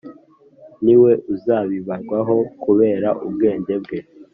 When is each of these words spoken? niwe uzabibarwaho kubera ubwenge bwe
niwe 0.83 1.11
uzabibarwaho 1.33 2.35
kubera 2.63 3.09
ubwenge 3.25 3.73
bwe 3.83 3.99